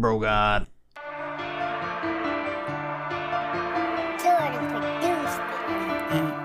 Bro 0.00 0.20
God. 0.20 0.68
Jordan 4.22 4.70
produced 4.70 5.40
it. 6.12 6.38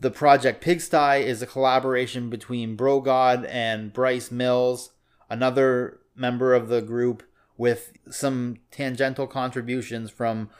The 0.00 0.10
project 0.10 0.64
Pigsty 0.64 1.22
is 1.24 1.40
a 1.40 1.46
collaboration 1.46 2.30
between 2.30 2.74
Bro 2.74 3.02
God 3.02 3.44
and 3.44 3.92
Bryce 3.92 4.32
Mills, 4.32 4.90
another 5.30 6.00
member 6.16 6.52
of 6.52 6.66
the 6.66 6.82
group, 6.82 7.22
with 7.56 7.92
some 8.10 8.56
tangential 8.72 9.28
contributions 9.28 10.10
from 10.10 10.50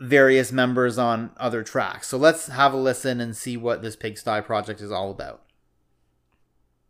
various 0.00 0.52
members 0.52 0.98
on 0.98 1.30
other 1.36 1.62
tracks. 1.62 2.08
So 2.08 2.16
let's 2.16 2.46
have 2.48 2.72
a 2.72 2.76
listen 2.76 3.20
and 3.20 3.36
see 3.36 3.56
what 3.56 3.82
this 3.82 3.96
Pigsty 3.96 4.44
project 4.44 4.80
is 4.80 4.92
all 4.92 5.10
about. 5.10 5.42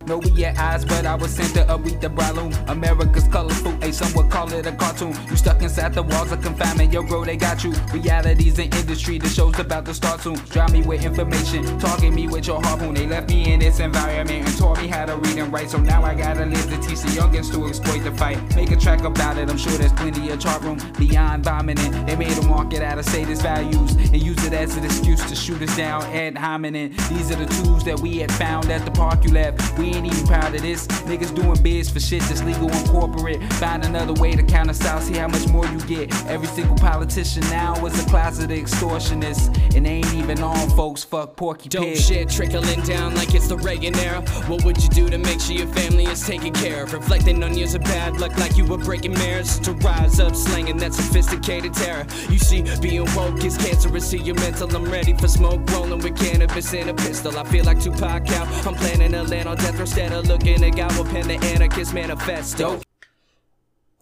No, 0.07 0.17
we 0.17 0.43
at 0.47 0.57
eyes, 0.57 0.87
but 0.87 1.05
I 1.05 1.15
was 1.17 1.35
sent 1.35 1.53
to 1.55 1.65
upbeat 1.65 2.01
the 2.01 2.09
balloon. 2.09 2.55
America's 2.69 3.29
colorful, 3.29 3.77
a 3.85 3.93
some 3.93 4.11
would 4.15 4.31
call 4.31 4.51
it 4.55 4.65
a 4.65 4.73
cartoon. 4.73 5.15
You 5.29 5.37
stuck 5.37 5.61
inside 5.61 5.93
the 5.93 6.03
walls 6.03 6.33
of 6.33 6.41
confinement, 6.41 6.95
yo, 6.95 7.03
bro, 7.03 7.27
they 7.27 7.37
got 7.37 7.63
you. 7.63 7.73
Realities 7.93 8.59
in 8.59 8.73
industry, 8.73 9.19
the 9.19 9.29
show's 9.29 9.59
about 9.59 9.85
to 9.85 9.93
start 9.93 10.23
soon. 10.23 10.37
Drown 10.51 10.73
me 10.73 10.81
with 10.81 11.05
information, 11.05 11.79
target 11.79 12.15
me 12.15 12.27
with 12.27 12.47
your 12.47 12.63
harpoon. 12.63 12.95
They 12.95 13.07
left 13.07 13.29
me 13.29 13.53
in 13.53 13.61
this 13.61 13.81
environment 13.81 14.49
and 14.49 14.57
taught 14.57 14.81
me 14.81 14.89
how 14.89 15.05
to 15.05 15.17
read 15.17 15.37
and 15.37 15.53
write. 15.53 15.69
So 15.69 15.79
now 15.79 16.03
I 16.05 16.15
gotta 16.15 16.47
live 16.47 16.71
to 16.71 16.89
teach 16.89 17.01
the 17.01 17.09
youngins 17.09 17.53
to 17.53 17.67
exploit 17.67 18.03
the 18.03 18.13
fight. 18.13 18.39
Make 18.57 18.71
a 18.71 18.77
track 18.77 19.03
about 19.03 19.37
it, 19.37 19.51
I'm 19.51 19.59
sure 19.59 19.73
there's 19.73 19.93
plenty 19.93 20.31
of 20.31 20.41
chart 20.41 20.63
room 20.63 20.81
beyond 20.99 21.45
vomiting. 21.45 22.07
They 22.07 22.17
made 22.17 22.39
a 22.39 22.47
market 22.47 22.81
out 22.83 22.99
of 22.99 23.05
status 23.05 23.43
values 23.43 23.93
and 23.93 24.23
use 24.23 24.43
it 24.47 24.55
as 24.55 24.75
an 24.75 24.85
excuse 24.85 25.23
to 25.29 25.37
shoot 25.37 25.61
us 25.61 25.77
down 25.77 26.03
ad 26.05 26.39
hominem. 26.39 26.93
These 27.11 27.31
are 27.31 27.37
the 27.37 27.47
tools 27.63 27.85
that 27.85 28.01
we 28.01 28.19
had 28.19 28.33
found 28.33 28.71
at 28.71 28.87
the 28.87 28.91
park 28.93 29.23
you 29.25 29.33
left. 29.33 29.79
We 29.79 29.88
ain't 29.95 30.07
even 30.07 30.27
proud 30.27 30.55
of 30.55 30.63
this. 30.63 30.87
Niggas 30.87 31.35
doing 31.35 31.61
bids 31.63 31.91
for 31.91 32.01
shit 32.01 32.23
that's 32.23 32.43
legal 32.43 32.71
and 32.71 32.89
corporate. 32.89 33.43
Find 33.55 33.85
another 33.85 34.15
way 34.15 34.33
to 34.33 34.43
counter 34.43 34.75
style, 34.75 35.01
see 35.01 35.15
how 35.15 35.29
much 35.29 35.47
more 35.49 35.67
you 35.67 35.81
get. 35.81 36.15
Every 36.27 36.49
single 36.49 36.77
politician 36.77 37.43
now 37.51 37.75
is 37.87 38.05
a 38.05 38.09
closet 38.09 38.51
extortionist. 38.51 39.57
And 39.75 39.87
they 39.87 39.97
ain't 39.97 40.15
even 40.15 40.43
all 40.43 40.69
folks, 40.71 41.05
fuck 41.05 41.37
Porky 41.37 41.69
Dope 41.69 41.85
Pig. 41.85 41.97
shit 41.99 42.29
trickling 42.29 42.81
down 42.83 43.15
like 43.15 43.35
it's 43.35 43.49
the 43.49 43.57
Reagan 43.57 43.95
era. 43.97 44.21
What 44.47 44.65
would 44.65 44.83
you 44.83 44.89
do 44.89 45.09
to 45.09 45.19
make 45.19 45.41
sure 45.41 45.57
your 45.57 45.69
family 45.69 46.05
is 46.05 46.27
taken 46.27 46.53
care 46.53 46.85
of? 46.85 46.93
Reflecting 46.93 47.43
on 47.43 47.57
years 47.57 47.75
of 47.75 47.83
bad 47.83 48.21
luck 48.21 48.37
like 48.39 48.57
you 48.57 48.65
were 48.65 48.79
breaking 48.79 49.13
mirrors. 49.13 49.59
To 49.61 49.73
rise 49.73 50.21
up, 50.21 50.35
slanging 50.35 50.77
that 50.79 50.95
sophisticated 50.95 51.75
terror. 51.75 52.07
You 52.29 52.39
see, 52.39 52.63
being 52.81 53.07
woke 53.15 53.45
is 53.45 53.57
cancerous 53.57 54.11
to 54.11 54.19
your 54.19 54.35
mental. 54.37 54.75
I'm 54.75 54.85
ready 54.85 55.15
for 55.15 55.29
smoke, 55.29 55.61
rolling 55.71 56.01
with 56.01 56.17
cannabis 56.17 56.73
and 56.75 56.91
a 56.91 56.95
pistol. 56.95 57.39
I 57.39 57.45
feel 57.45 57.65
like 57.65 57.81
Tupac 57.81 58.31
out. 58.31 58.67
I'm 58.67 58.75
planning 58.75 59.13
to 59.13 59.23
land 59.23 59.49
on 59.49 59.57
death 59.57 59.78
instead 59.81 60.13
of 60.13 60.27
looking 60.27 60.65
at 60.65 60.77
God 60.77 60.97
will 60.97 61.05
pen 61.05 61.29
the 61.29 61.35
anarchist 61.35 61.95
manifesto. 61.95 62.81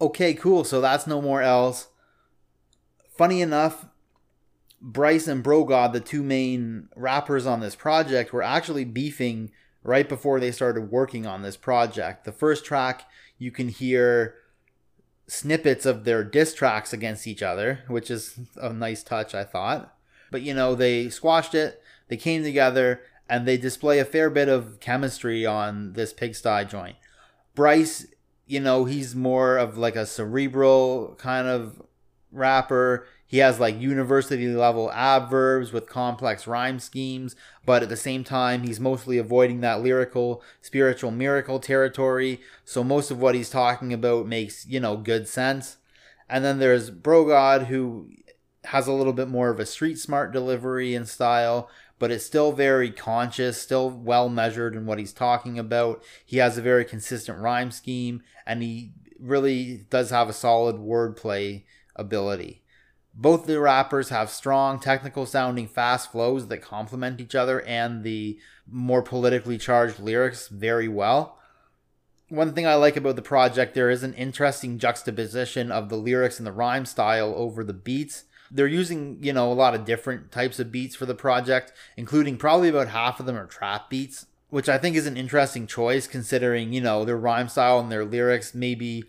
Okay, 0.01 0.33
cool. 0.33 0.63
So 0.63 0.81
that's 0.81 1.05
no 1.05 1.21
more 1.21 1.41
L's. 1.41 1.87
Funny 3.15 3.41
enough, 3.41 3.85
Bryce 4.81 5.27
and 5.27 5.43
Brogod, 5.43 5.93
the 5.93 5.99
two 5.99 6.23
main 6.23 6.89
rappers 6.95 7.45
on 7.45 7.59
this 7.59 7.75
project, 7.75 8.33
were 8.33 8.43
actually 8.43 8.85
beefing 8.85 9.51
right 9.83 10.07
before 10.07 10.39
they 10.39 10.51
started 10.51 10.91
working 10.91 11.25
on 11.25 11.41
this 11.41 11.57
project. 11.57 12.25
The 12.25 12.31
first 12.31 12.65
track, 12.65 13.07
you 13.37 13.51
can 13.51 13.69
hear 13.69 14.35
snippets 15.27 15.85
of 15.85 16.03
their 16.03 16.23
diss 16.23 16.53
tracks 16.53 16.93
against 16.93 17.27
each 17.27 17.43
other, 17.43 17.83
which 17.87 18.09
is 18.09 18.39
a 18.57 18.71
nice 18.71 19.03
touch, 19.03 19.35
I 19.35 19.43
thought. 19.43 19.95
But 20.31 20.41
you 20.41 20.53
know, 20.53 20.75
they 20.75 21.09
squashed 21.09 21.55
it, 21.55 21.81
they 22.07 22.17
came 22.17 22.43
together, 22.43 23.01
and 23.29 23.47
they 23.47 23.57
display 23.57 23.99
a 23.99 24.05
fair 24.05 24.29
bit 24.29 24.49
of 24.49 24.79
chemistry 24.79 25.45
on 25.45 25.93
this 25.93 26.13
pigsty 26.13 26.65
joint. 26.65 26.95
Bryce, 27.55 28.07
you 28.45 28.59
know, 28.59 28.85
he's 28.85 29.15
more 29.15 29.57
of 29.57 29.77
like 29.77 29.95
a 29.95 30.05
cerebral 30.05 31.15
kind 31.17 31.47
of 31.47 31.81
rapper. 32.31 33.07
He 33.25 33.39
has 33.39 33.59
like 33.59 33.79
university 33.79 34.47
level 34.47 34.89
adverbs 34.91 35.73
with 35.73 35.89
complex 35.89 36.47
rhyme 36.47 36.79
schemes, 36.79 37.35
but 37.65 37.83
at 37.83 37.89
the 37.89 37.97
same 37.97 38.23
time, 38.23 38.63
he's 38.63 38.79
mostly 38.79 39.17
avoiding 39.17 39.59
that 39.61 39.81
lyrical, 39.81 40.41
spiritual 40.61 41.11
miracle 41.11 41.59
territory. 41.59 42.39
So 42.63 42.83
most 42.83 43.11
of 43.11 43.19
what 43.19 43.35
he's 43.35 43.49
talking 43.49 43.91
about 43.91 44.27
makes, 44.27 44.65
you 44.65 44.79
know, 44.79 44.95
good 44.95 45.27
sense. 45.27 45.77
And 46.29 46.45
then 46.45 46.59
there's 46.59 46.89
Brogod, 46.89 47.67
who 47.67 48.11
has 48.65 48.87
a 48.87 48.93
little 48.93 49.13
bit 49.13 49.29
more 49.29 49.49
of 49.49 49.59
a 49.59 49.65
street 49.65 49.97
smart 49.97 50.31
delivery 50.31 50.93
and 50.93 51.07
style, 51.07 51.69
but 51.99 52.11
it's 52.11 52.25
still 52.25 52.51
very 52.51 52.91
conscious, 52.91 53.61
still 53.61 53.89
well 53.89 54.29
measured 54.29 54.75
in 54.75 54.85
what 54.85 54.99
he's 54.99 55.13
talking 55.13 55.57
about. 55.57 56.03
He 56.25 56.37
has 56.37 56.57
a 56.57 56.61
very 56.61 56.85
consistent 56.85 57.39
rhyme 57.39 57.71
scheme, 57.71 58.21
and 58.45 58.61
he 58.61 58.91
really 59.19 59.85
does 59.89 60.09
have 60.11 60.29
a 60.29 60.33
solid 60.33 60.77
wordplay 60.77 61.63
ability. 61.95 62.63
Both 63.13 63.47
the 63.47 63.59
rappers 63.59 64.09
have 64.09 64.29
strong, 64.29 64.79
technical 64.79 65.25
sounding, 65.25 65.67
fast 65.67 66.11
flows 66.11 66.47
that 66.47 66.61
complement 66.61 67.19
each 67.19 67.33
other 67.33 67.61
and 67.61 68.03
the 68.03 68.39
more 68.69 69.01
politically 69.01 69.57
charged 69.57 69.99
lyrics 69.99 70.49
very 70.49 70.87
well. 70.87 71.39
One 72.29 72.53
thing 72.53 72.67
I 72.67 72.75
like 72.75 72.95
about 72.95 73.15
the 73.15 73.23
project, 73.23 73.73
there 73.73 73.89
is 73.89 74.03
an 74.03 74.13
interesting 74.13 74.77
juxtaposition 74.77 75.71
of 75.71 75.89
the 75.89 75.95
lyrics 75.95 76.37
and 76.37 76.45
the 76.45 76.51
rhyme 76.51 76.85
style 76.85 77.33
over 77.35 77.63
the 77.63 77.73
beats. 77.73 78.25
They're 78.51 78.67
using, 78.67 79.17
you 79.21 79.33
know, 79.33 79.51
a 79.51 79.53
lot 79.53 79.75
of 79.75 79.85
different 79.85 80.31
types 80.31 80.59
of 80.59 80.71
beats 80.71 80.95
for 80.95 81.05
the 81.05 81.15
project, 81.15 81.73
including 81.95 82.37
probably 82.37 82.69
about 82.69 82.89
half 82.89 83.19
of 83.19 83.25
them 83.25 83.37
are 83.37 83.45
trap 83.45 83.89
beats, 83.89 84.25
which 84.49 84.69
I 84.69 84.77
think 84.77 84.95
is 84.95 85.05
an 85.05 85.17
interesting 85.17 85.67
choice 85.67 86.07
considering, 86.07 86.73
you 86.73 86.81
know, 86.81 87.03
their 87.03 87.17
rhyme 87.17 87.49
style 87.49 87.79
and 87.79 87.91
their 87.91 88.05
lyrics 88.05 88.55
maybe 88.55 89.03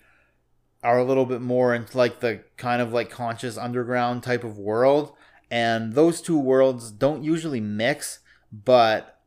are 0.83 0.99
a 0.99 1.05
little 1.05 1.27
bit 1.27 1.41
more 1.41 1.75
into 1.75 1.97
like 1.97 2.21
the 2.21 2.43
kind 2.57 2.81
of 2.81 2.93
like 2.93 3.11
conscious 3.11 3.57
underground 3.57 4.23
type 4.23 4.45
of 4.45 4.59
world. 4.59 5.13
And 5.51 5.95
those 5.95 6.21
two 6.21 6.39
worlds 6.39 6.91
don't 6.91 7.25
usually 7.25 7.61
mix, 7.61 8.21
but 8.53 9.21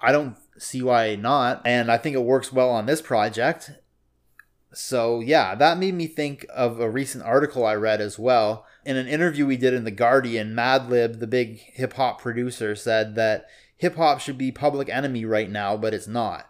I 0.00 0.12
don't 0.12 0.36
see 0.58 0.82
why 0.82 1.14
not. 1.16 1.62
And 1.64 1.90
I 1.90 1.98
think 1.98 2.16
it 2.16 2.22
works 2.22 2.52
well 2.52 2.70
on 2.70 2.86
this 2.86 3.00
project. 3.02 3.72
So, 4.72 5.20
yeah, 5.20 5.54
that 5.54 5.78
made 5.78 5.94
me 5.94 6.06
think 6.06 6.44
of 6.54 6.80
a 6.80 6.90
recent 6.90 7.24
article 7.24 7.64
I 7.64 7.74
read 7.74 8.00
as 8.00 8.18
well. 8.18 8.66
In 8.88 8.96
an 8.96 9.06
interview 9.06 9.44
we 9.44 9.58
did 9.58 9.74
in 9.74 9.84
The 9.84 9.90
Guardian, 9.90 10.54
Madlib, 10.54 11.18
the 11.18 11.26
big 11.26 11.58
hip 11.58 11.92
hop 11.92 12.22
producer, 12.22 12.74
said 12.74 13.16
that 13.16 13.44
hip 13.76 13.96
hop 13.96 14.18
should 14.18 14.38
be 14.38 14.50
public 14.50 14.88
enemy 14.88 15.26
right 15.26 15.50
now, 15.50 15.76
but 15.76 15.92
it's 15.92 16.06
not. 16.06 16.48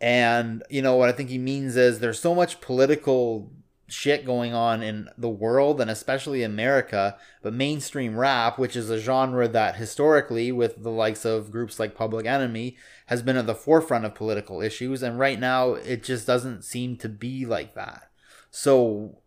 And, 0.00 0.62
you 0.70 0.80
know, 0.80 0.96
what 0.96 1.10
I 1.10 1.12
think 1.12 1.28
he 1.28 1.36
means 1.36 1.76
is 1.76 2.00
there's 2.00 2.18
so 2.18 2.34
much 2.34 2.62
political 2.62 3.52
shit 3.86 4.24
going 4.24 4.54
on 4.54 4.82
in 4.82 5.10
the 5.18 5.28
world 5.28 5.78
and 5.78 5.90
especially 5.90 6.42
America, 6.42 7.18
but 7.42 7.52
mainstream 7.52 8.16
rap, 8.16 8.58
which 8.58 8.74
is 8.74 8.88
a 8.88 8.98
genre 8.98 9.46
that 9.46 9.76
historically, 9.76 10.52
with 10.52 10.82
the 10.82 10.88
likes 10.88 11.26
of 11.26 11.50
groups 11.50 11.78
like 11.78 11.94
Public 11.94 12.24
Enemy, 12.24 12.78
has 13.08 13.20
been 13.20 13.36
at 13.36 13.46
the 13.46 13.54
forefront 13.54 14.06
of 14.06 14.14
political 14.14 14.62
issues, 14.62 15.02
and 15.02 15.18
right 15.18 15.38
now 15.38 15.74
it 15.74 16.02
just 16.02 16.26
doesn't 16.26 16.62
seem 16.64 16.96
to 16.96 17.10
be 17.10 17.44
like 17.44 17.74
that. 17.74 18.08
So, 18.50 19.18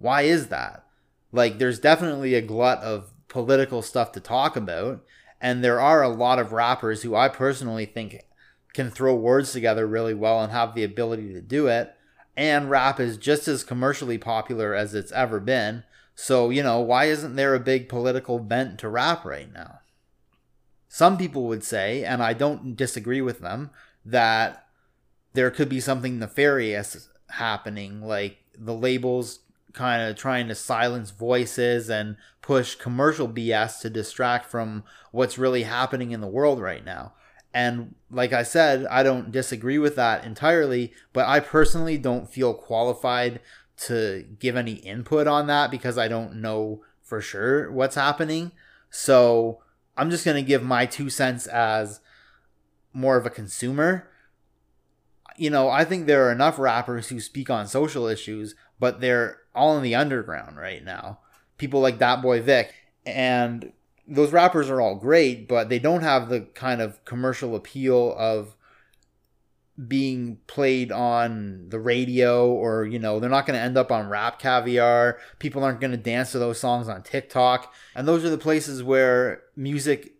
why 0.00 0.22
is 0.22 0.48
that? 0.48 0.84
Like, 1.32 1.58
there's 1.58 1.80
definitely 1.80 2.34
a 2.34 2.42
glut 2.42 2.78
of 2.80 3.10
political 3.28 3.82
stuff 3.82 4.12
to 4.12 4.20
talk 4.20 4.54
about. 4.54 5.02
And 5.40 5.64
there 5.64 5.80
are 5.80 6.02
a 6.02 6.08
lot 6.08 6.38
of 6.38 6.52
rappers 6.52 7.02
who 7.02 7.16
I 7.16 7.28
personally 7.28 7.86
think 7.86 8.20
can 8.74 8.90
throw 8.90 9.14
words 9.14 9.52
together 9.52 9.86
really 9.86 10.14
well 10.14 10.40
and 10.40 10.52
have 10.52 10.74
the 10.74 10.84
ability 10.84 11.32
to 11.32 11.40
do 11.40 11.66
it. 11.66 11.94
And 12.36 12.70
rap 12.70 13.00
is 13.00 13.16
just 13.16 13.48
as 13.48 13.64
commercially 13.64 14.18
popular 14.18 14.74
as 14.74 14.94
it's 14.94 15.12
ever 15.12 15.40
been. 15.40 15.84
So, 16.14 16.50
you 16.50 16.62
know, 16.62 16.80
why 16.80 17.06
isn't 17.06 17.36
there 17.36 17.54
a 17.54 17.60
big 17.60 17.88
political 17.88 18.38
bent 18.38 18.78
to 18.80 18.88
rap 18.88 19.24
right 19.24 19.52
now? 19.52 19.80
Some 20.88 21.16
people 21.16 21.44
would 21.48 21.64
say, 21.64 22.04
and 22.04 22.22
I 22.22 22.34
don't 22.34 22.76
disagree 22.76 23.20
with 23.20 23.40
them, 23.40 23.70
that 24.04 24.66
there 25.32 25.50
could 25.50 25.68
be 25.68 25.80
something 25.80 26.18
nefarious 26.18 27.08
happening, 27.30 28.02
like 28.02 28.38
the 28.56 28.74
labels 28.74 29.40
kind 29.72 30.02
of 30.02 30.16
trying 30.16 30.48
to 30.48 30.54
silence 30.54 31.10
voices 31.10 31.88
and 31.88 32.16
push 32.40 32.74
commercial 32.74 33.28
BS 33.28 33.80
to 33.80 33.90
distract 33.90 34.46
from 34.46 34.84
what's 35.10 35.38
really 35.38 35.62
happening 35.62 36.10
in 36.12 36.20
the 36.20 36.26
world 36.26 36.60
right 36.60 36.84
now. 36.84 37.14
And 37.54 37.94
like 38.10 38.32
I 38.32 38.42
said, 38.42 38.86
I 38.86 39.02
don't 39.02 39.30
disagree 39.30 39.78
with 39.78 39.96
that 39.96 40.24
entirely, 40.24 40.92
but 41.12 41.26
I 41.26 41.40
personally 41.40 41.98
don't 41.98 42.28
feel 42.28 42.54
qualified 42.54 43.40
to 43.78 44.24
give 44.38 44.56
any 44.56 44.74
input 44.74 45.26
on 45.26 45.46
that 45.48 45.70
because 45.70 45.98
I 45.98 46.08
don't 46.08 46.40
know 46.40 46.82
for 47.02 47.20
sure 47.20 47.70
what's 47.70 47.94
happening. 47.94 48.52
So 48.90 49.60
I'm 49.96 50.10
just 50.10 50.24
going 50.24 50.36
to 50.36 50.48
give 50.48 50.62
my 50.62 50.86
two 50.86 51.10
cents 51.10 51.46
as 51.46 52.00
more 52.92 53.16
of 53.16 53.26
a 53.26 53.30
consumer. 53.30 54.08
You 55.36 55.50
know, 55.50 55.68
I 55.68 55.84
think 55.84 56.06
there 56.06 56.26
are 56.26 56.32
enough 56.32 56.58
rappers 56.58 57.08
who 57.08 57.20
speak 57.20 57.50
on 57.50 57.66
social 57.66 58.06
issues, 58.06 58.54
but 58.82 59.00
they're 59.00 59.38
all 59.54 59.76
in 59.76 59.82
the 59.84 59.94
underground 59.94 60.56
right 60.56 60.84
now. 60.84 61.20
People 61.56 61.78
like 61.78 62.00
Dat 62.00 62.20
Boy 62.20 62.42
Vic. 62.42 62.74
And 63.06 63.72
those 64.08 64.32
rappers 64.32 64.68
are 64.68 64.80
all 64.80 64.96
great, 64.96 65.46
but 65.46 65.68
they 65.68 65.78
don't 65.78 66.02
have 66.02 66.28
the 66.28 66.40
kind 66.40 66.82
of 66.82 67.04
commercial 67.04 67.54
appeal 67.54 68.12
of 68.18 68.56
being 69.86 70.38
played 70.48 70.90
on 70.90 71.68
the 71.68 71.78
radio 71.78 72.50
or 72.50 72.84
you 72.84 72.98
know 72.98 73.18
they're 73.18 73.30
not 73.30 73.46
going 73.46 73.56
to 73.56 73.64
end 73.64 73.76
up 73.78 73.90
on 73.90 74.08
rap 74.08 74.38
caviar 74.38 75.18
people 75.38 75.64
aren't 75.64 75.80
going 75.80 75.90
to 75.90 75.96
dance 75.96 76.30
to 76.30 76.38
those 76.38 76.60
songs 76.60 76.88
on 76.88 77.02
tiktok 77.02 77.72
and 77.94 78.06
those 78.06 78.22
are 78.22 78.28
the 78.28 78.36
places 78.36 78.82
where 78.82 79.42
music 79.56 80.12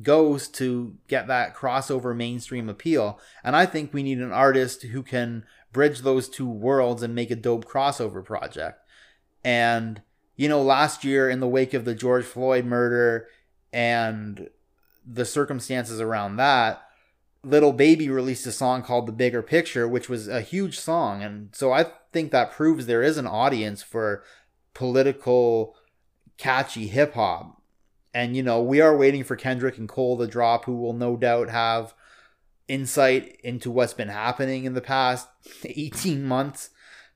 goes 0.00 0.46
to 0.46 0.94
get 1.08 1.26
that 1.26 1.54
crossover 1.54 2.16
mainstream 2.16 2.68
appeal 2.68 3.18
and 3.42 3.56
i 3.56 3.66
think 3.66 3.92
we 3.92 4.04
need 4.04 4.18
an 4.18 4.32
artist 4.32 4.82
who 4.84 5.02
can 5.02 5.44
bridge 5.72 6.00
those 6.00 6.28
two 6.28 6.48
worlds 6.48 7.02
and 7.02 7.14
make 7.14 7.30
a 7.30 7.36
dope 7.36 7.64
crossover 7.64 8.24
project 8.24 8.80
and 9.44 10.02
you 10.36 10.48
know 10.48 10.62
last 10.62 11.04
year 11.04 11.28
in 11.28 11.40
the 11.40 11.48
wake 11.48 11.74
of 11.74 11.84
the 11.84 11.94
george 11.94 12.24
floyd 12.24 12.64
murder 12.64 13.26
and 13.72 14.48
the 15.06 15.24
circumstances 15.24 16.00
around 16.00 16.36
that 16.36 16.82
Lil 17.44 17.72
Baby 17.72 18.08
released 18.08 18.46
a 18.46 18.52
song 18.52 18.82
called 18.82 19.06
The 19.06 19.12
Bigger 19.12 19.42
Picture, 19.42 19.88
which 19.88 20.08
was 20.08 20.28
a 20.28 20.40
huge 20.42 20.78
song. 20.78 21.22
And 21.22 21.48
so 21.52 21.72
I 21.72 21.86
think 22.12 22.30
that 22.30 22.52
proves 22.52 22.86
there 22.86 23.02
is 23.02 23.16
an 23.16 23.26
audience 23.26 23.82
for 23.82 24.22
political, 24.74 25.74
catchy 26.38 26.86
hip 26.86 27.14
hop. 27.14 27.60
And, 28.14 28.36
you 28.36 28.42
know, 28.42 28.62
we 28.62 28.80
are 28.80 28.96
waiting 28.96 29.24
for 29.24 29.36
Kendrick 29.36 29.78
and 29.78 29.88
Cole 29.88 30.18
to 30.18 30.26
drop, 30.26 30.66
who 30.66 30.76
will 30.76 30.92
no 30.92 31.16
doubt 31.16 31.48
have 31.48 31.94
insight 32.68 33.38
into 33.42 33.70
what's 33.70 33.94
been 33.94 34.08
happening 34.08 34.64
in 34.64 34.74
the 34.74 34.80
past 34.80 35.28
18 35.64 36.24
months. 36.24 36.70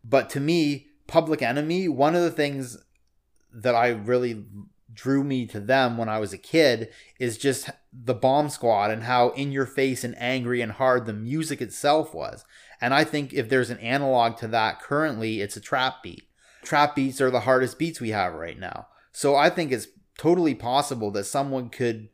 But 0.05 0.31
to 0.31 0.41
me, 0.41 0.87
Public 1.07 1.43
Enemy, 1.43 1.89
one 1.89 2.15
of 2.15 2.23
the 2.23 2.31
things 2.31 2.79
that 3.53 3.75
I 3.75 3.89
really 3.89 4.45
drew 4.93 5.23
me 5.23 5.47
to 5.47 5.61
them 5.61 5.97
when 5.97 6.09
I 6.09 6.19
was 6.19 6.33
a 6.33 6.39
kid 6.39 6.89
is 7.19 7.39
just 7.39 7.71
the 7.93 8.15
Bomb 8.15 8.49
Squad 8.49 8.91
and 8.91 9.05
how 9.05 9.31
in 9.31 9.53
your 9.53 9.67
face 9.67 10.05
and 10.05 10.15
angry 10.19 10.61
and 10.61 10.73
hard 10.73 11.07
the 11.07 11.13
music 11.13 11.61
itself 11.61 12.15
was. 12.15 12.45
And 12.81 12.93
I 12.93 13.05
think 13.05 13.33
if 13.33 13.49
there's 13.49 13.71
an 13.71 13.79
analog 13.79 14.37
to 14.39 14.49
that 14.49 14.81
currently, 14.81 15.41
it's 15.41 15.57
a 15.57 15.61
trap 15.61 16.03
beat. 16.03 16.29
Trap 16.63 16.97
beats 16.97 17.21
are 17.21 17.31
the 17.31 17.41
hardest 17.41 17.79
beats 17.79 18.01
we 18.01 18.11
have 18.11 18.35
right 18.35 18.59
now. 18.59 18.89
So 19.13 19.37
I 19.37 19.51
think 19.51 19.73
it's 19.73 19.89
totally 20.19 20.55
possible 20.55 21.11
that 21.13 21.25
someone 21.25 21.69
could 21.69 22.09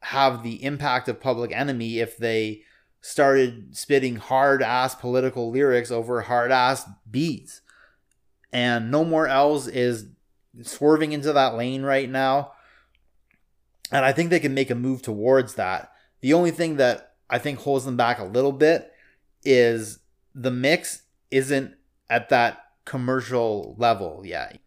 have 0.00 0.42
the 0.42 0.62
impact 0.62 1.08
of 1.08 1.20
Public 1.20 1.52
Enemy 1.52 1.98
if 1.98 2.16
they 2.16 2.62
started 3.00 3.76
spitting 3.76 4.16
hard 4.16 4.62
ass 4.62 4.94
political 4.94 5.50
lyrics 5.50 5.90
over 5.90 6.22
hard 6.22 6.50
ass 6.50 6.84
beats. 7.10 7.60
And 8.52 8.90
No 8.90 9.04
More 9.04 9.26
L's 9.28 9.68
is 9.68 10.06
swerving 10.62 11.12
into 11.12 11.32
that 11.32 11.54
lane 11.54 11.82
right 11.82 12.08
now. 12.08 12.52
And 13.92 14.04
I 14.04 14.12
think 14.12 14.30
they 14.30 14.40
can 14.40 14.54
make 14.54 14.70
a 14.70 14.74
move 14.74 15.02
towards 15.02 15.54
that. 15.54 15.92
The 16.20 16.32
only 16.32 16.50
thing 16.50 16.76
that 16.76 17.14
I 17.30 17.38
think 17.38 17.60
holds 17.60 17.84
them 17.84 17.96
back 17.96 18.18
a 18.18 18.24
little 18.24 18.52
bit 18.52 18.90
is 19.44 20.00
the 20.34 20.50
mix 20.50 21.02
isn't 21.30 21.74
at 22.10 22.28
that 22.30 22.58
commercial 22.84 23.76
level 23.78 24.22
yet. 24.24 24.58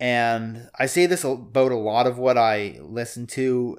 And 0.00 0.70
I 0.78 0.86
say 0.86 1.06
this 1.06 1.24
about 1.24 1.72
a 1.72 1.76
lot 1.76 2.06
of 2.06 2.18
what 2.18 2.38
I 2.38 2.78
listen 2.80 3.26
to 3.28 3.78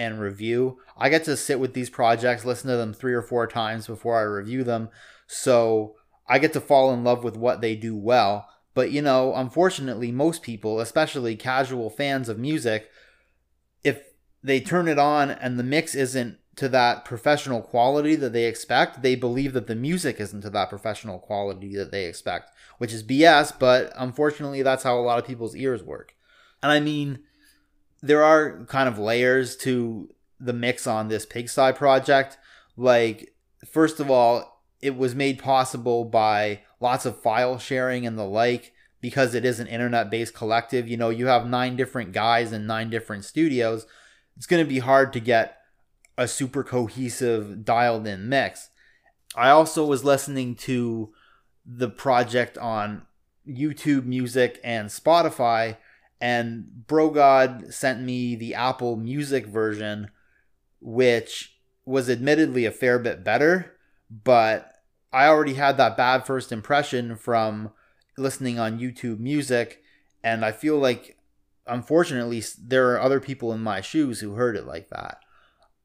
and 0.00 0.18
review. 0.18 0.78
I 0.96 1.10
get 1.10 1.24
to 1.24 1.36
sit 1.36 1.60
with 1.60 1.74
these 1.74 1.90
projects, 1.90 2.46
listen 2.46 2.70
to 2.70 2.76
them 2.78 2.94
three 2.94 3.12
or 3.12 3.20
four 3.20 3.46
times 3.46 3.86
before 3.86 4.18
I 4.18 4.22
review 4.22 4.64
them. 4.64 4.88
So 5.26 5.94
I 6.26 6.38
get 6.38 6.54
to 6.54 6.60
fall 6.60 6.94
in 6.94 7.04
love 7.04 7.22
with 7.22 7.36
what 7.36 7.60
they 7.60 7.76
do 7.76 7.94
well. 7.94 8.48
But 8.72 8.92
you 8.92 9.02
know, 9.02 9.34
unfortunately, 9.34 10.10
most 10.10 10.40
people, 10.42 10.80
especially 10.80 11.36
casual 11.36 11.90
fans 11.90 12.30
of 12.30 12.38
music, 12.38 12.88
if 13.84 14.00
they 14.42 14.58
turn 14.58 14.88
it 14.88 14.98
on 14.98 15.30
and 15.30 15.58
the 15.58 15.62
mix 15.62 15.94
isn't 15.94 16.38
to 16.56 16.70
that 16.70 17.04
professional 17.04 17.60
quality 17.60 18.16
that 18.16 18.32
they 18.32 18.46
expect, 18.46 19.02
they 19.02 19.16
believe 19.16 19.52
that 19.52 19.66
the 19.66 19.74
music 19.74 20.18
isn't 20.18 20.40
to 20.40 20.50
that 20.50 20.70
professional 20.70 21.18
quality 21.18 21.76
that 21.76 21.90
they 21.90 22.06
expect, 22.06 22.50
which 22.78 22.94
is 22.94 23.04
BS, 23.04 23.52
but 23.58 23.92
unfortunately, 23.96 24.62
that's 24.62 24.82
how 24.82 24.98
a 24.98 25.02
lot 25.02 25.18
of 25.18 25.26
people's 25.26 25.54
ears 25.54 25.82
work. 25.82 26.14
And 26.62 26.72
I 26.72 26.80
mean, 26.80 27.20
there 28.02 28.22
are 28.22 28.64
kind 28.66 28.88
of 28.88 28.98
layers 28.98 29.56
to 29.58 30.12
the 30.38 30.52
mix 30.52 30.86
on 30.86 31.08
this 31.08 31.26
Pigsty 31.26 31.72
project. 31.72 32.38
Like, 32.76 33.34
first 33.70 34.00
of 34.00 34.10
all, 34.10 34.62
it 34.80 34.96
was 34.96 35.14
made 35.14 35.38
possible 35.38 36.04
by 36.04 36.62
lots 36.80 37.04
of 37.04 37.20
file 37.20 37.58
sharing 37.58 38.06
and 38.06 38.18
the 38.18 38.24
like 38.24 38.72
because 39.00 39.34
it 39.34 39.44
is 39.44 39.60
an 39.60 39.66
internet 39.66 40.10
based 40.10 40.34
collective. 40.34 40.88
You 40.88 40.96
know, 40.96 41.10
you 41.10 41.26
have 41.26 41.46
nine 41.46 41.76
different 41.76 42.12
guys 42.12 42.52
in 42.52 42.66
nine 42.66 42.90
different 42.90 43.24
studios. 43.24 43.86
It's 44.36 44.46
going 44.46 44.64
to 44.64 44.68
be 44.68 44.78
hard 44.78 45.12
to 45.12 45.20
get 45.20 45.58
a 46.16 46.26
super 46.26 46.64
cohesive, 46.64 47.64
dialed 47.64 48.06
in 48.06 48.28
mix. 48.28 48.70
I 49.34 49.50
also 49.50 49.84
was 49.84 50.04
listening 50.04 50.54
to 50.56 51.12
the 51.64 51.88
project 51.88 52.58
on 52.58 53.02
YouTube 53.48 54.04
Music 54.04 54.60
and 54.64 54.88
Spotify, 54.88 55.76
and 56.20 56.66
Brogod 56.86 57.72
sent 57.72 58.02
me 58.02 58.34
the 58.34 58.54
Apple 58.54 58.96
Music 58.96 59.46
version, 59.46 60.10
which 60.80 61.58
was 61.84 62.10
admittedly 62.10 62.64
a 62.66 62.70
fair 62.70 62.98
bit 62.98 63.24
better, 63.24 63.76
but 64.10 64.72
I 65.12 65.26
already 65.26 65.54
had 65.54 65.76
that 65.78 65.96
bad 65.96 66.26
first 66.26 66.52
impression 66.52 67.16
from 67.16 67.72
listening 68.16 68.58
on 68.58 68.78
YouTube 68.78 69.18
music, 69.18 69.82
and 70.22 70.44
I 70.44 70.52
feel 70.52 70.78
like, 70.78 71.16
unfortunately, 71.66 72.42
there 72.62 72.92
are 72.92 73.00
other 73.00 73.20
people 73.20 73.52
in 73.52 73.60
my 73.60 73.80
shoes 73.80 74.20
who 74.20 74.34
heard 74.34 74.56
it 74.56 74.66
like 74.66 74.90
that. 74.90 75.20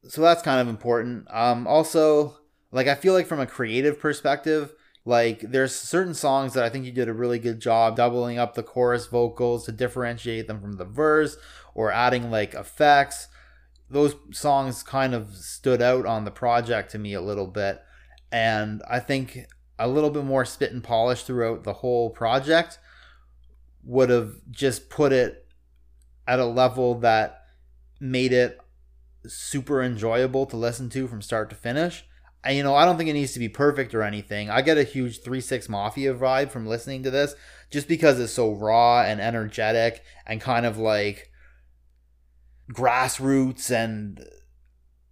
So 0.08 0.20
that's 0.20 0.42
kind 0.42 0.60
of 0.60 0.68
important. 0.68 1.26
Um, 1.30 1.66
also, 1.66 2.36
like 2.70 2.86
I 2.86 2.94
feel 2.94 3.14
like 3.14 3.26
from 3.26 3.40
a 3.40 3.46
creative 3.46 3.98
perspective, 3.98 4.74
like 5.06 5.40
there's 5.40 5.74
certain 5.74 6.12
songs 6.12 6.52
that 6.52 6.64
I 6.64 6.68
think 6.68 6.84
you 6.84 6.92
did 6.92 7.08
a 7.08 7.14
really 7.14 7.38
good 7.38 7.60
job 7.60 7.96
doubling 7.96 8.38
up 8.38 8.54
the 8.54 8.62
chorus 8.62 9.06
vocals 9.06 9.64
to 9.64 9.72
differentiate 9.72 10.48
them 10.48 10.60
from 10.60 10.74
the 10.74 10.84
verse, 10.84 11.38
or 11.74 11.92
adding 11.92 12.30
like 12.30 12.52
effects. 12.52 13.28
Those 13.88 14.16
songs 14.32 14.82
kind 14.82 15.14
of 15.14 15.34
stood 15.36 15.80
out 15.80 16.04
on 16.06 16.24
the 16.24 16.30
project 16.32 16.90
to 16.90 16.98
me 16.98 17.14
a 17.14 17.20
little 17.20 17.46
bit 17.46 17.80
and 18.32 18.82
I 18.88 18.98
think 18.98 19.46
a 19.78 19.88
little 19.88 20.10
bit 20.10 20.24
more 20.24 20.44
spit 20.44 20.72
and 20.72 20.82
polish 20.82 21.22
throughout 21.22 21.64
the 21.64 21.74
whole 21.74 22.10
project 22.10 22.78
would 23.84 24.10
have 24.10 24.34
just 24.50 24.90
put 24.90 25.12
it 25.12 25.46
at 26.26 26.40
a 26.40 26.44
level 26.44 26.98
that 26.98 27.44
made 28.00 28.32
it 28.32 28.58
super 29.26 29.82
enjoyable 29.82 30.46
to 30.46 30.56
listen 30.56 30.90
to 30.90 31.06
from 31.06 31.22
start 31.22 31.48
to 31.50 31.56
finish. 31.56 32.04
And, 32.46 32.56
you 32.56 32.62
know, 32.62 32.76
I 32.76 32.84
don't 32.84 32.96
think 32.96 33.10
it 33.10 33.14
needs 33.14 33.32
to 33.32 33.40
be 33.40 33.48
perfect 33.48 33.92
or 33.92 34.04
anything. 34.04 34.50
I 34.50 34.62
get 34.62 34.78
a 34.78 34.84
huge 34.84 35.20
3 35.22 35.40
6 35.40 35.68
Mafia 35.68 36.14
vibe 36.14 36.50
from 36.52 36.64
listening 36.64 37.02
to 37.02 37.10
this 37.10 37.34
just 37.72 37.88
because 37.88 38.20
it's 38.20 38.32
so 38.32 38.52
raw 38.52 39.02
and 39.02 39.20
energetic 39.20 40.04
and 40.24 40.40
kind 40.40 40.64
of 40.64 40.78
like 40.78 41.32
grassroots 42.72 43.72
and 43.72 44.24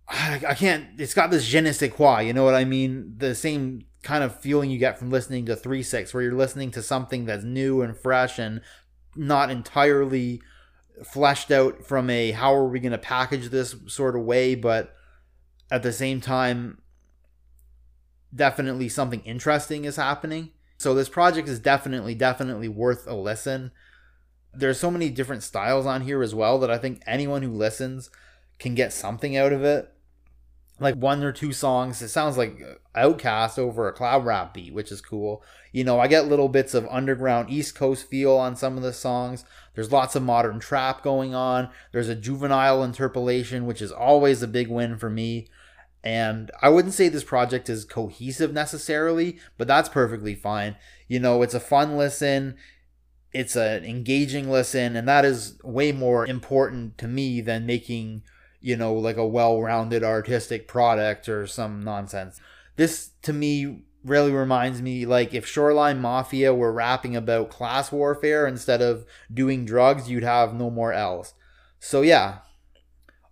I, 0.07 0.43
I 0.49 0.55
can't. 0.55 1.01
It's 1.01 1.15
got 1.15 1.33
this 1.33 1.45
je 1.45 1.61
ne 1.61 1.73
sais 1.73 1.93
quoi. 1.93 2.21
You 2.21 2.33
know 2.33 2.45
what 2.45 2.55
I 2.55 2.65
mean? 2.65 3.15
The 3.17 3.35
same 3.35 3.87
kind 4.05 4.23
of 4.23 4.39
feeling 4.39 4.71
you 4.71 4.79
get 4.79 4.97
from 4.97 5.11
listening 5.11 5.47
to 5.47 5.57
Three 5.57 5.83
Six, 5.83 6.15
where 6.15 6.23
you're 6.23 6.35
listening 6.35 6.71
to 6.73 6.83
something 6.83 7.25
that's 7.25 7.43
new 7.43 7.83
and 7.83 7.97
fresh 7.97 8.39
and 8.39 8.61
not 9.17 9.51
entirely 9.51 10.41
fleshed 11.03 11.51
out 11.51 11.85
from 11.85 12.11
a 12.11 12.31
how 12.31 12.55
are 12.55 12.69
we 12.69 12.79
going 12.79 12.93
to 12.93 12.99
package 12.99 13.49
this 13.49 13.75
sort 13.89 14.15
of 14.15 14.23
way, 14.23 14.55
but 14.55 14.95
at 15.71 15.83
the 15.83 15.93
same 15.93 16.21
time, 16.21 16.79
definitely 18.35 18.89
something 18.89 19.21
interesting 19.21 19.85
is 19.85 19.97
happening. 19.97 20.51
So 20.77 20.95
this 20.95 21.09
project 21.09 21.49
is 21.49 21.59
definitely, 21.59 22.15
definitely 22.15 22.69
worth 22.69 23.07
a 23.07 23.15
listen. 23.15 23.71
There's 24.53 24.79
so 24.79 24.91
many 24.91 25.11
different 25.11 25.43
styles 25.43 25.87
on 25.87 26.03
here 26.03 26.23
as 26.23 26.35
well 26.35 26.59
that 26.59 26.71
I 26.71 26.79
think 26.79 27.03
anyone 27.07 27.43
who 27.43 27.53
listens 27.53 28.11
can 28.59 28.75
get 28.75 28.93
something 28.93 29.37
out 29.37 29.53
of 29.53 29.63
it. 29.65 29.91
Like 30.81 30.97
one 30.97 31.23
or 31.23 31.31
two 31.31 31.53
songs, 31.53 32.03
it 32.03 32.09
sounds 32.09 32.37
like 32.37 32.59
OutKast 32.97 33.61
over 33.61 33.87
a 33.87 33.93
cloud 33.93 34.25
rap 34.25 34.53
beat, 34.55 34.75
which 34.75 34.91
is 34.91 35.01
cool. 35.01 35.43
You 35.71 35.85
know, 35.85 36.01
I 36.01 36.09
get 36.09 36.27
little 36.27 36.49
bits 36.49 36.75
of 36.75 36.89
underground 36.91 37.49
East 37.49 37.77
Coast 37.77 38.09
feel 38.09 38.33
on 38.33 38.57
some 38.57 38.77
of 38.77 38.83
the 38.83 38.93
songs. 38.93 39.45
There's 39.75 39.93
lots 39.93 40.17
of 40.17 40.25
modern 40.25 40.59
trap 40.59 41.05
going 41.05 41.33
on. 41.33 41.69
There's 41.93 42.09
a 42.09 42.17
juvenile 42.17 42.83
interpolation, 42.83 43.67
which 43.67 43.81
is 43.81 43.93
always 43.93 44.43
a 44.43 44.49
big 44.49 44.69
win 44.69 44.99
for 44.99 45.09
me. 45.09 45.47
And 46.05 46.51
I 46.61 46.69
wouldn't 46.69 46.93
say 46.93 47.09
this 47.09 47.25
project 47.25 47.71
is 47.71 47.87
cohesive 47.87 48.53
necessarily, 48.53 49.39
but 49.57 49.67
that's 49.67 49.89
perfectly 49.89 50.35
fine. 50.35 50.77
You 51.09 51.19
know, 51.19 51.41
it's 51.41 51.55
a 51.55 51.61
fun 51.61 51.97
listen, 51.97 52.57
it's 53.33 53.57
an 53.57 53.85
engaging 53.85 54.51
listen, 54.51 54.97
and 54.97 55.09
that 55.09 55.25
is 55.25 55.59
way 55.65 55.93
more 55.93 56.27
important 56.27 56.99
to 56.99 57.09
me 57.09 57.41
than 57.41 57.65
making, 57.65 58.23
you 58.61 58.77
know, 58.77 58.93
like 58.93 59.17
a 59.17 59.27
well 59.27 59.61
rounded 59.63 60.05
artistic 60.05 60.69
product 60.69 61.27
or 61.27 61.47
some 61.47 61.83
nonsense. 61.83 62.39
This 62.77 63.13
to 63.23 63.33
me 63.33 63.85
really 64.05 64.33
reminds 64.33 64.83
me 64.83 65.07
like 65.07 65.33
if 65.33 65.47
Shoreline 65.47 66.03
Mafia 66.03 66.53
were 66.55 66.71
rapping 66.73 67.17
about 67.17 67.49
class 67.49 67.91
warfare 67.91 68.47
instead 68.47 68.83
of 68.83 69.07
doing 69.33 69.65
drugs, 69.65 70.11
you'd 70.11 70.23
have 70.23 70.53
no 70.53 70.69
more 70.69 70.93
L's. 70.93 71.33
So 71.81 72.03
yeah, 72.03 72.41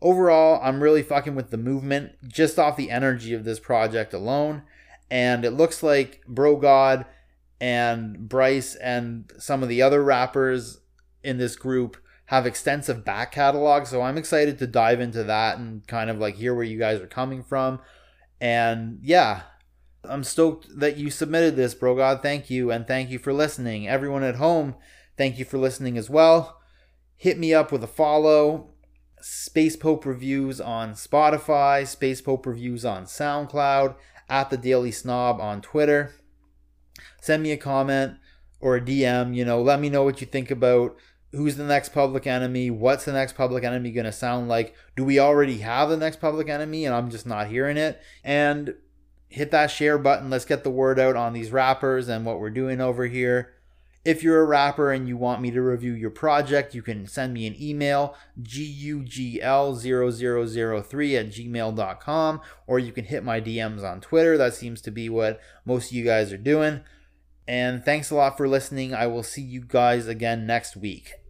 overall, 0.02 0.61
I'm 0.62 0.82
really 0.82 1.02
fucking 1.02 1.35
with 1.35 1.50
the 1.50 1.56
movement 1.56 2.12
just 2.28 2.59
off 2.59 2.76
the 2.76 2.90
energy 2.90 3.32
of 3.32 3.44
this 3.44 3.61
project 3.61 4.12
alone. 4.12 4.62
And 5.11 5.44
it 5.44 5.52
looks 5.52 5.82
like 5.82 6.23
Bro 6.26 6.56
God 6.56 7.06
and 7.61 8.28
Bryce 8.28 8.75
and 8.75 9.30
some 9.38 9.62
of 9.62 9.68
the 9.68 9.80
other 9.80 10.02
rappers 10.02 10.80
in 11.23 11.38
this 11.38 11.56
group 11.56 11.97
have 12.26 12.47
extensive 12.47 13.04
back 13.04 13.32
catalogs. 13.32 13.90
So 13.90 14.02
I'm 14.02 14.18
excited 14.18 14.59
to 14.59 14.66
dive 14.66 15.00
into 15.00 15.23
that 15.25 15.59
and 15.59 15.87
kind 15.87 16.11
of 16.11 16.18
like 16.18 16.37
hear 16.37 16.54
where 16.54 16.64
you 16.64 16.78
guys 16.78 17.00
are 17.00 17.06
coming 17.06 17.42
from. 17.42 17.80
And 18.40 18.99
yeah, 19.02 19.42
I'm 20.02 20.25
stoked 20.25 20.66
that 20.78 20.97
you 20.97 21.11
submitted 21.11 21.54
this, 21.54 21.75
Bro 21.75 21.97
God. 21.97 22.23
Thank 22.23 22.50
you. 22.50 22.73
And 22.73 22.87
thank 22.87 23.11
you 23.11 23.18
for 23.18 23.32
listening. 23.32 23.87
Everyone 23.87 24.25
at 24.25 24.37
home, 24.37 24.75
thank 25.16 25.38
you 25.38 25.44
for 25.44 25.59
listening 25.59 25.97
as 25.97 26.11
well. 26.11 26.61
Hit 27.16 27.38
me 27.38 27.54
up 27.54 27.71
with 27.71 27.85
a 27.85 27.88
follow 27.88 28.72
Space 29.23 29.76
Pope 29.76 30.05
Reviews 30.05 30.61
on 30.61 30.93
Spotify, 30.93 31.87
Space 31.87 32.21
Pope 32.21 32.45
Reviews 32.47 32.85
on 32.85 33.05
SoundCloud, 33.05 33.95
at 34.29 34.50
the 34.50 34.57
Daily 34.57 34.91
Snob 34.91 35.41
on 35.41 35.61
Twitter. 35.61 36.14
Send 37.21 37.43
me 37.43 37.52
a 37.52 37.57
comment 37.57 38.17
or 38.61 38.76
a 38.76 38.81
DM. 38.81 39.35
You 39.35 39.45
know, 39.45 39.62
let 39.62 39.81
me 39.81 39.88
know 39.88 40.02
what 40.02 40.21
you 40.21 40.26
think 40.26 40.50
about 40.50 40.97
who's 41.33 41.57
the 41.57 41.64
next 41.64 41.91
public 41.91 42.26
enemy, 42.26 42.71
what's 42.71 43.05
the 43.05 43.12
next 43.12 43.35
public 43.35 43.64
enemy 43.64 43.91
going 43.91 44.05
to 44.05 44.12
sound 44.12 44.49
like. 44.49 44.75
Do 44.97 45.05
we 45.05 45.19
already 45.19 45.59
have 45.59 45.88
the 45.88 45.97
next 45.97 46.21
public 46.21 46.49
enemy 46.49 46.85
and 46.85 46.95
I'm 46.95 47.11
just 47.11 47.26
not 47.26 47.47
hearing 47.47 47.76
it? 47.76 48.00
And 48.23 48.75
hit 49.29 49.50
that 49.50 49.71
share 49.71 49.99
button. 49.99 50.31
Let's 50.31 50.45
get 50.45 50.62
the 50.62 50.71
word 50.71 50.99
out 50.99 51.17
on 51.17 51.33
these 51.33 51.50
rappers 51.50 52.09
and 52.09 52.26
what 52.26 52.38
we're 52.38 52.50
doing 52.50 52.81
over 52.81 53.07
here. 53.07 53.55
If 54.04 54.25
you're 54.25 54.40
a 54.40 54.47
rapper 54.47 54.90
and 54.90 55.06
you 55.06 55.16
want 55.16 55.40
me 55.40 55.52
to 55.52 55.62
review 55.62 55.92
your 55.92 56.11
project, 56.11 56.75
you 56.75 56.82
can 56.82 57.06
send 57.06 57.32
me 57.32 57.47
an 57.47 57.54
email, 57.61 58.16
gugl0003 58.42 61.21
at 61.21 61.28
gmail.com, 61.28 62.40
or 62.66 62.80
you 62.80 62.90
can 62.90 63.04
hit 63.04 63.23
my 63.23 63.40
DMs 63.40 63.85
on 63.85 64.00
Twitter. 64.00 64.37
That 64.37 64.54
seems 64.54 64.80
to 64.82 64.90
be 64.90 65.09
what 65.09 65.40
most 65.64 65.90
of 65.90 65.92
you 65.92 66.04
guys 66.04 66.32
are 66.32 66.37
doing. 66.37 66.80
And 67.47 67.85
thanks 67.85 68.11
a 68.11 68.16
lot 68.16 68.37
for 68.37 68.49
listening. 68.49 68.92
I 68.92 69.06
will 69.06 69.23
see 69.23 69.42
you 69.42 69.61
guys 69.61 70.09
again 70.09 70.47
next 70.47 70.76
week. 70.76 71.22